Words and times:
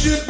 should 0.00 0.29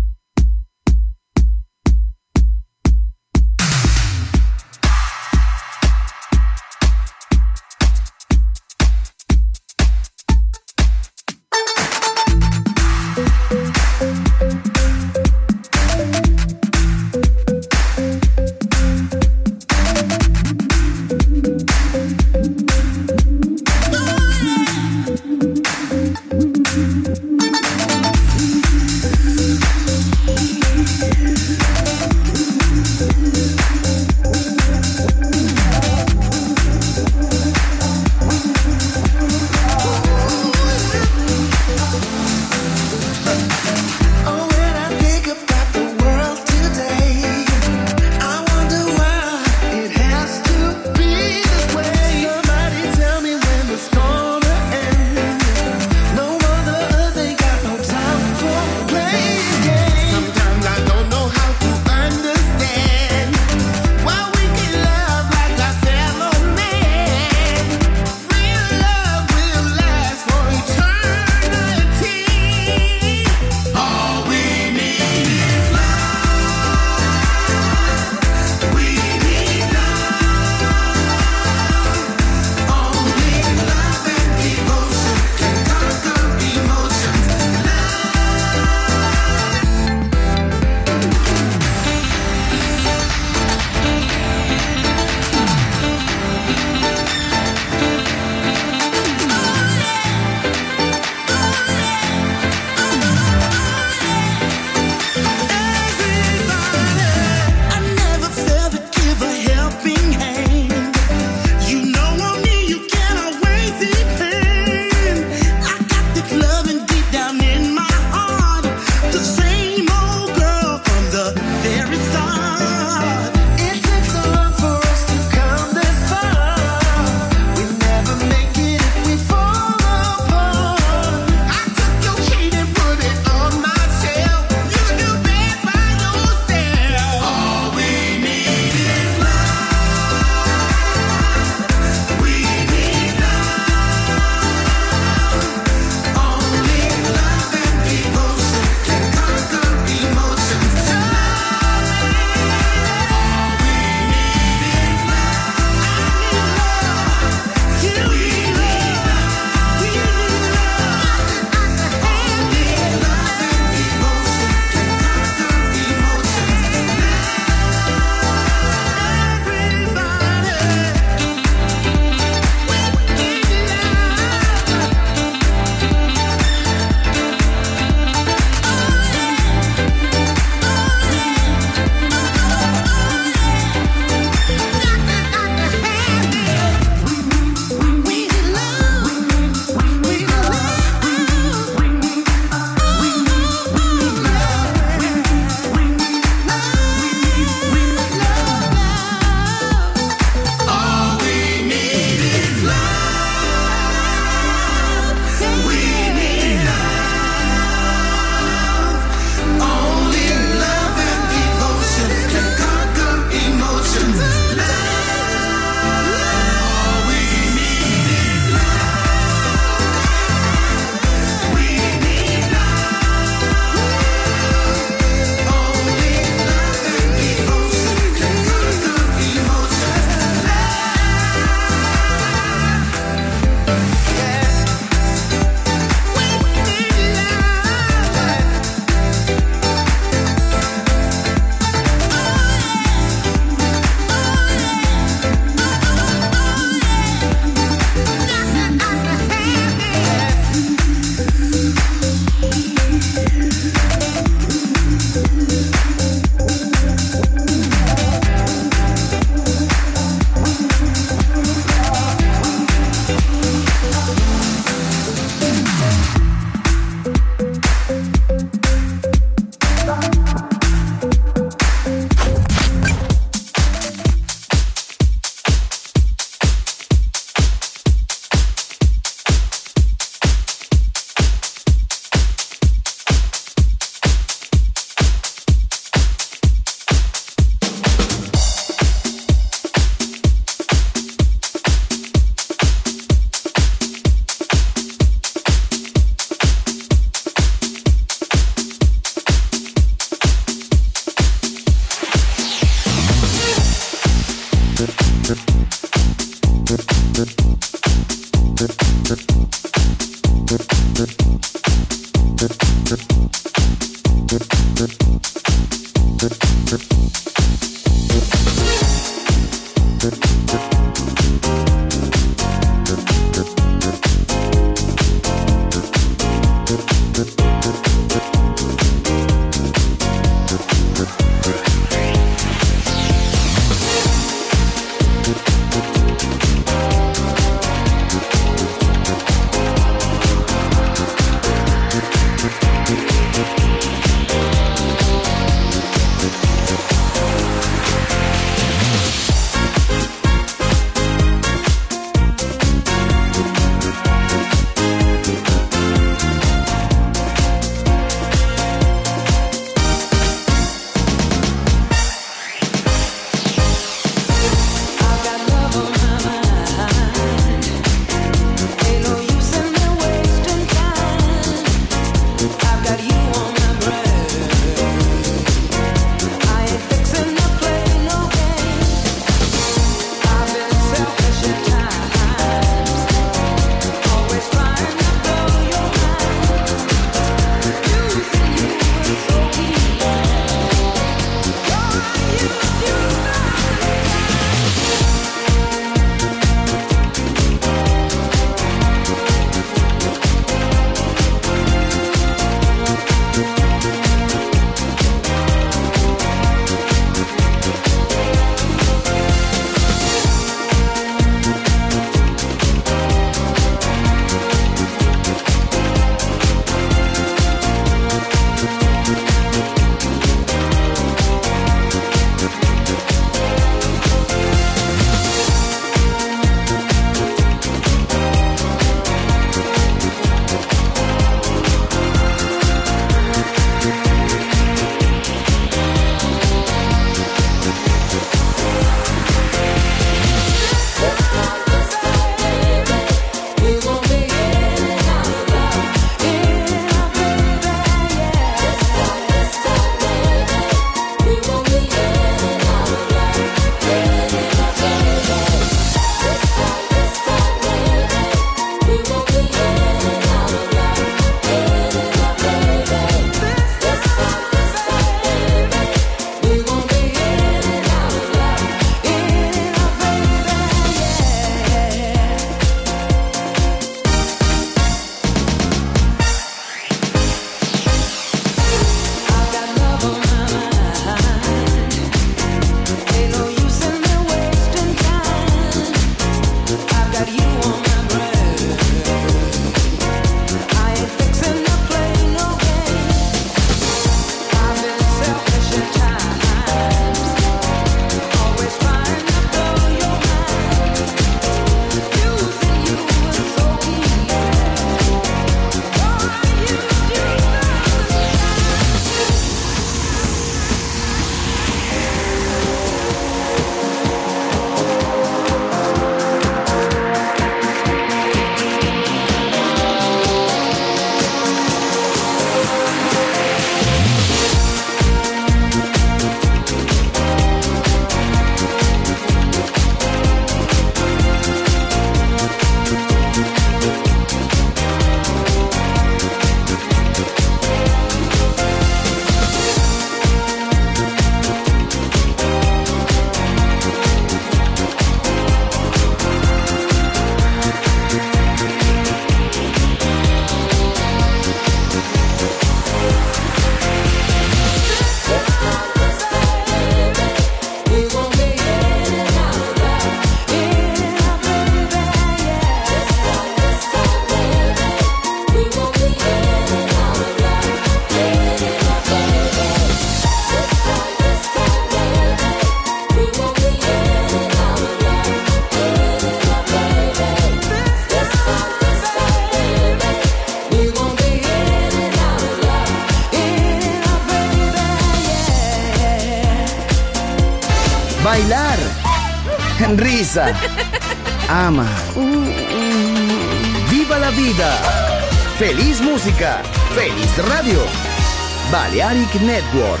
Network. 599.39 600.00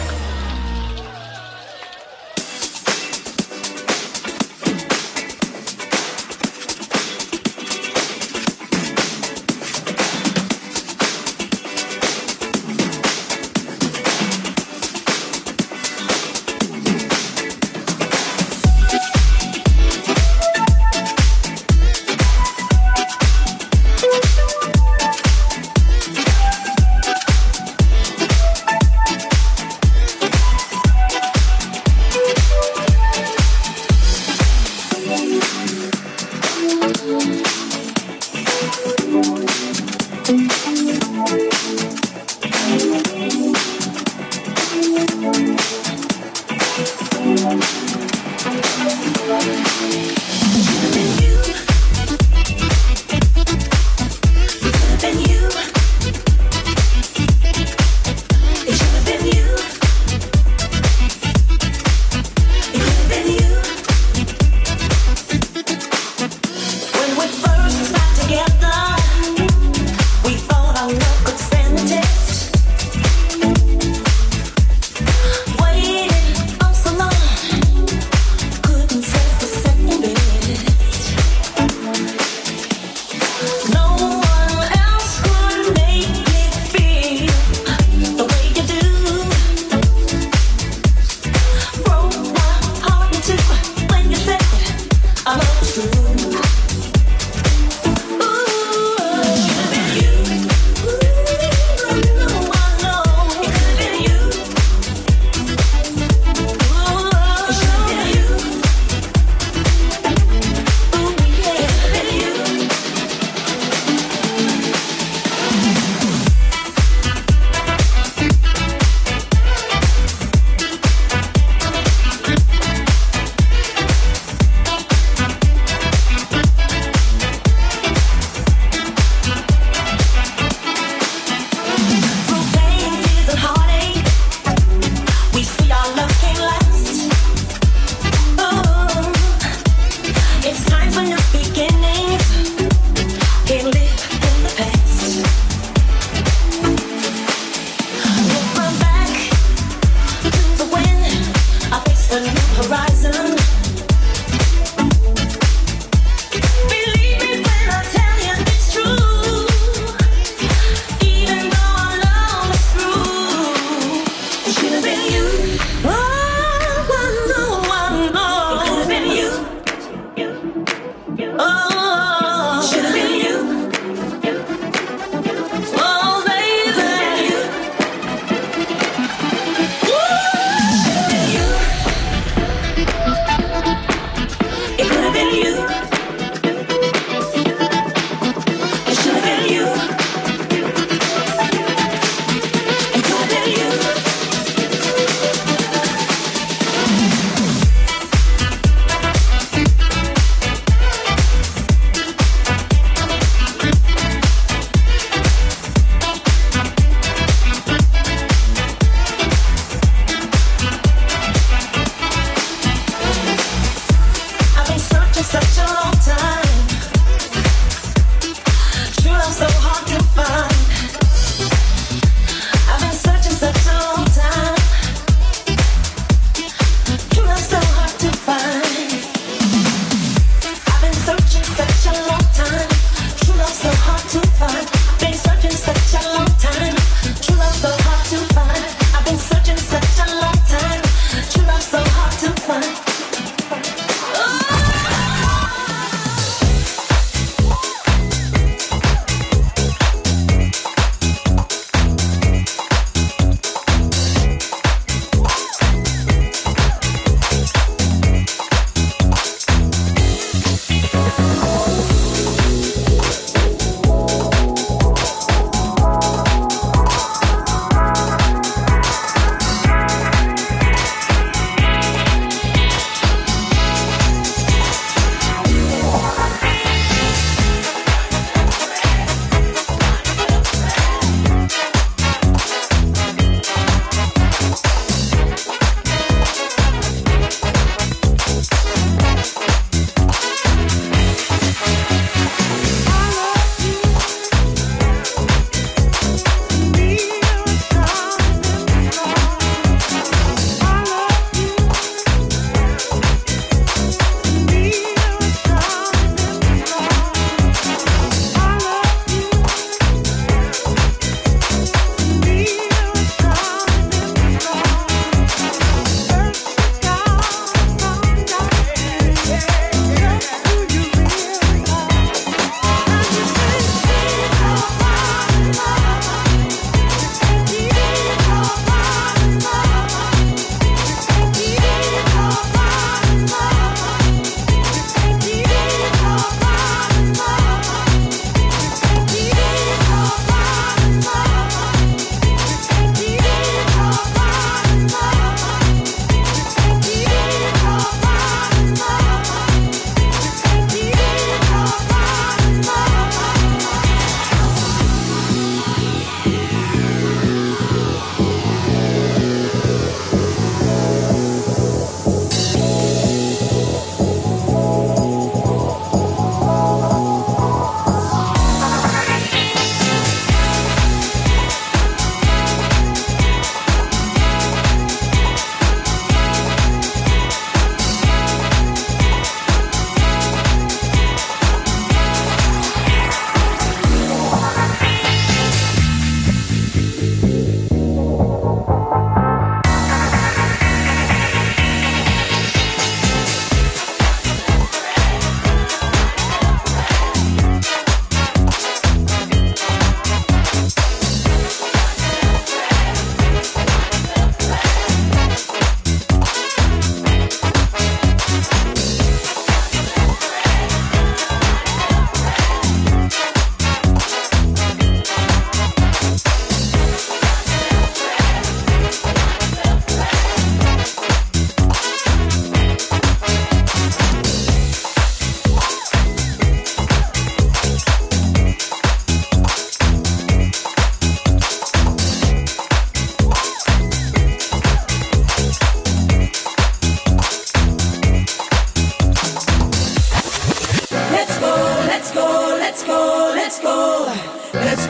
Let's 443.51 443.59
go, 443.61 444.07
let's. 444.53 444.87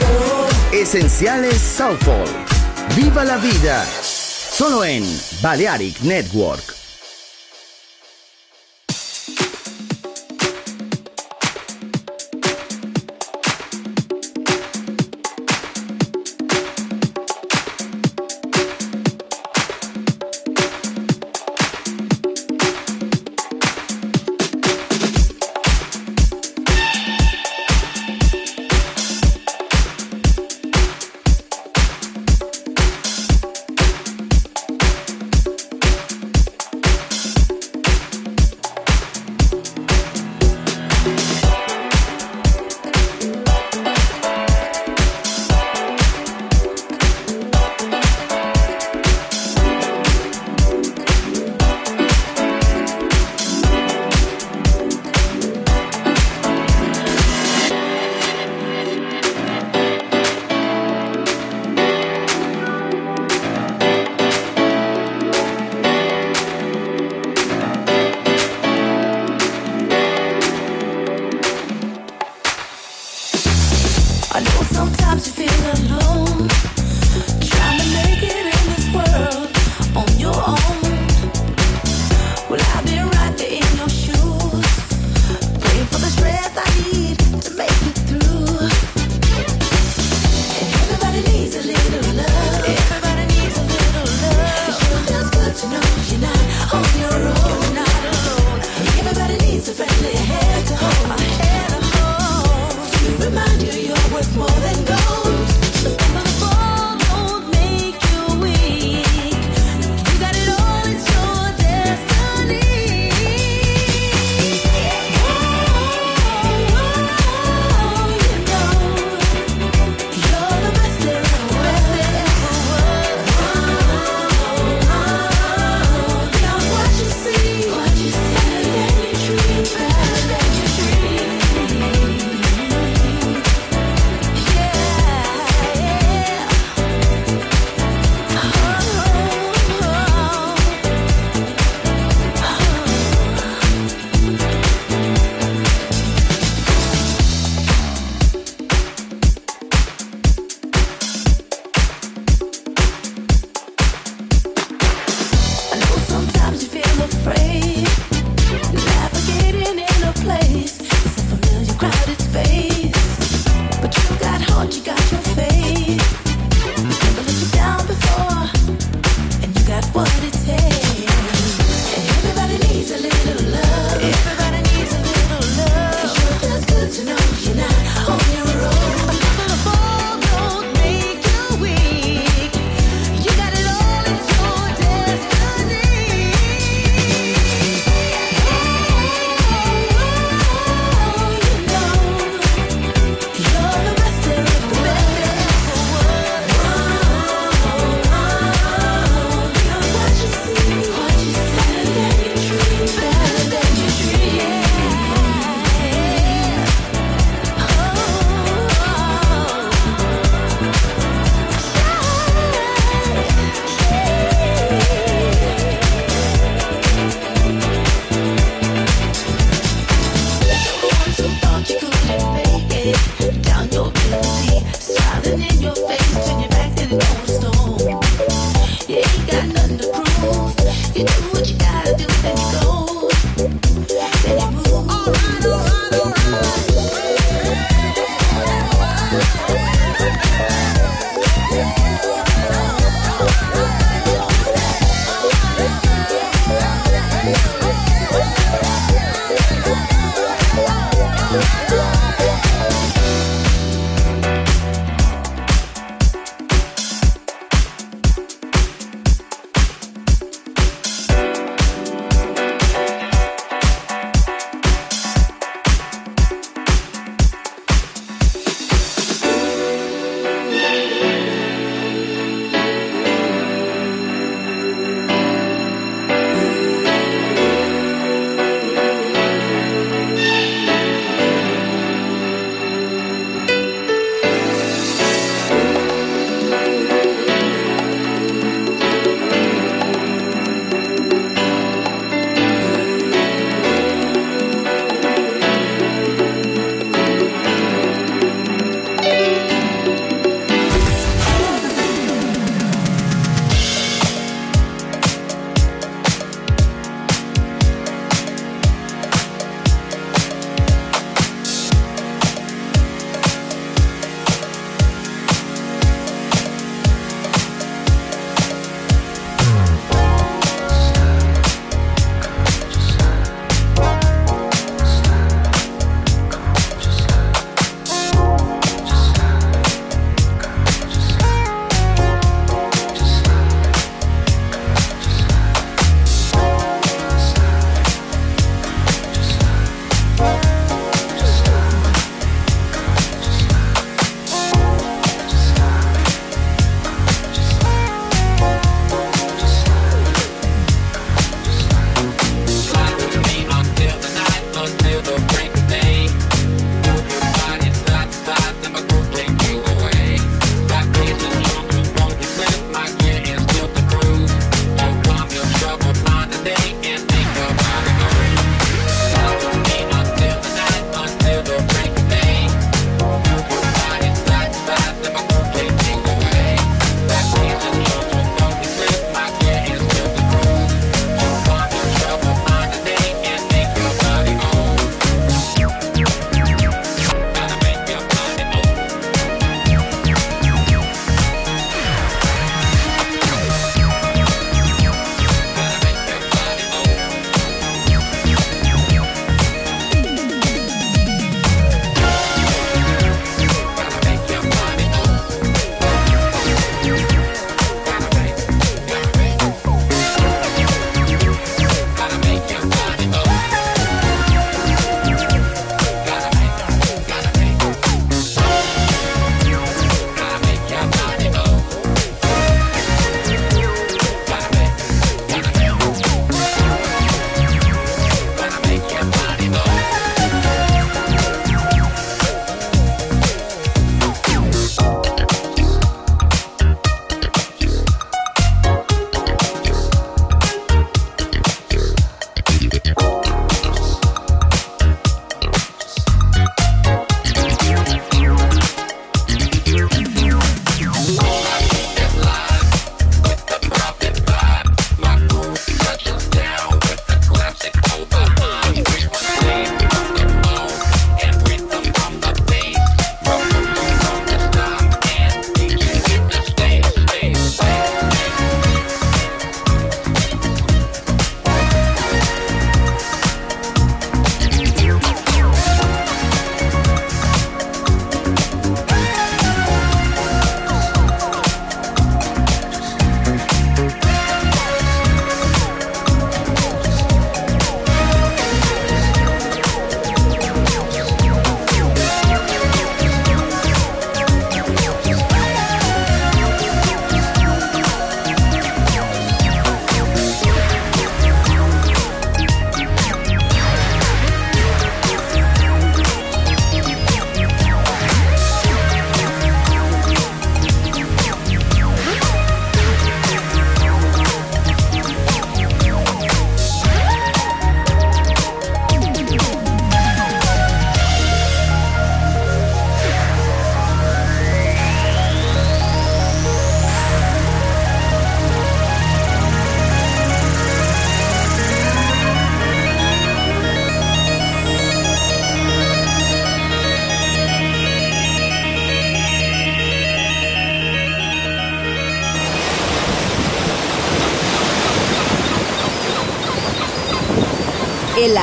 Esenciales 0.72 1.58
Soulful. 1.58 2.26
Viva 2.96 3.24
la 3.24 3.38
vida. 3.38 3.86
Solo 4.02 4.84
en 4.84 5.04
Balearic 5.42 6.02
Network. 6.02 6.71